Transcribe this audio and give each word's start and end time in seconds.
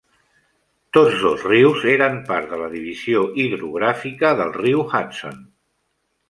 Tots 0.97 1.17
dos 1.25 1.43
rius 1.51 1.83
eren 1.93 2.17
part 2.29 2.49
de 2.53 2.59
la 2.61 2.71
divisòria 2.71 3.45
hidrogràfica 3.45 4.33
del 4.41 4.57
riu 4.57 4.83
Hudson. 4.89 5.39